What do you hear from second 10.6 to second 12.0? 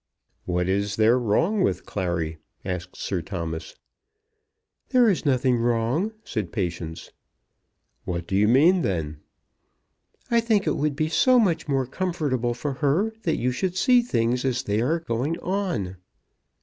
it would be so much more